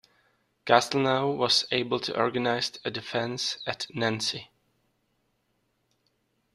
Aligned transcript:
Castelnau 0.65 1.31
was 1.37 1.65
able 1.69 1.99
to 1.99 2.17
organize 2.19 2.71
a 2.83 2.89
defence 2.89 3.59
at 3.67 3.85
Nancy. 3.93 4.49